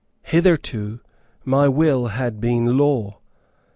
Hitherto 0.23 0.99
my 1.45 1.67
will 1.67 2.07
had 2.07 2.41
been 2.41 2.75
law. 2.75 3.19